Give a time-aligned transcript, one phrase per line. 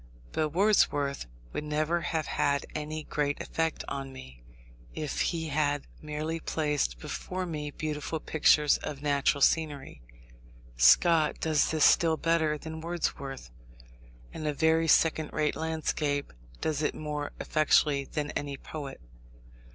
[0.31, 4.41] But Wordsworth would never have had any great effect on me,
[4.95, 10.01] if he had merely placed before me beautiful pictures of natural scenery.
[10.75, 13.51] Scott does this still better than Wordsworth,
[14.33, 18.99] and a very second rate landscape does it more effectually than any poet.